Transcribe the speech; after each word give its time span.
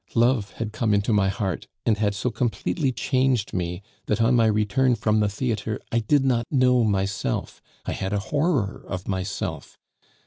Love 0.15 0.53
had 0.53 0.73
come 0.73 0.95
into 0.95 1.13
my 1.13 1.29
heart, 1.29 1.67
and 1.85 1.99
had 1.99 2.15
so 2.15 2.31
completely 2.31 2.91
changed 2.91 3.53
me, 3.53 3.83
that 4.07 4.19
on 4.19 4.33
my 4.35 4.47
return 4.47 4.95
from 4.95 5.19
the 5.19 5.29
theatre 5.29 5.79
I 5.91 5.99
did 5.99 6.25
not 6.25 6.47
know 6.49 6.83
myself: 6.83 7.61
I 7.85 7.91
had 7.91 8.11
a 8.11 8.17
horror 8.31 8.83
of 8.87 9.07
myself. 9.07 9.77